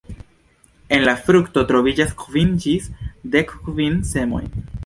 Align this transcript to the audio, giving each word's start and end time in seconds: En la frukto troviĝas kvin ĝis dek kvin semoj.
En 0.95 1.03
la 1.07 1.13
frukto 1.27 1.65
troviĝas 1.73 2.17
kvin 2.23 2.57
ĝis 2.65 2.91
dek 3.37 3.57
kvin 3.69 4.05
semoj. 4.15 4.45